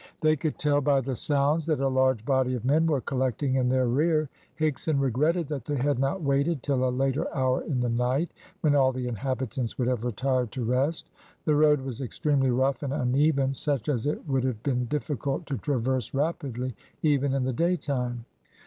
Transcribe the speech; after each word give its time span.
They 0.21 0.35
could 0.35 0.57
tell 0.57 0.81
by 0.81 0.99
the 1.01 1.15
sounds 1.15 1.67
that 1.67 1.79
a 1.79 1.87
large 1.87 2.25
body 2.25 2.55
of 2.55 2.65
men 2.65 2.87
were 2.87 3.01
collecting 3.01 3.53
in 3.53 3.69
their 3.69 3.85
rear. 3.87 4.29
Higson 4.59 4.99
regretted 4.99 5.47
that 5.49 5.65
they 5.65 5.75
had 5.75 5.99
not 5.99 6.23
waited 6.23 6.63
till 6.63 6.83
a 6.83 6.89
later 6.89 7.27
hour 7.37 7.61
in 7.61 7.81
the 7.81 7.89
night, 7.89 8.31
when 8.61 8.73
all 8.73 8.91
the 8.91 9.07
inhabitants 9.07 9.77
would 9.77 9.87
have 9.87 10.03
retired 10.03 10.51
to 10.53 10.65
rest. 10.65 11.05
The 11.45 11.53
road 11.53 11.81
was 11.81 12.01
extremely 12.01 12.49
rough 12.49 12.81
and 12.81 12.93
uneven, 12.93 13.53
such 13.53 13.87
as 13.89 14.07
it 14.07 14.27
would 14.27 14.43
have 14.43 14.63
been 14.63 14.85
difficult 14.85 15.45
to 15.45 15.57
traverse 15.59 16.15
rapidly 16.15 16.75
even 17.03 17.35
in 17.35 17.43
the 17.43 17.53
daytime. 17.53 18.25